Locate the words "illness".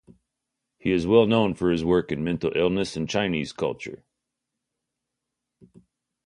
2.55-2.97